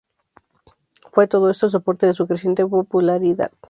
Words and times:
Fue 1.11 1.27
todo 1.27 1.51
esto 1.51 1.67
el 1.67 1.71
soporte 1.73 2.07
de 2.07 2.15
su 2.15 2.25
creciente 2.25 2.65
popularidad. 2.65 3.51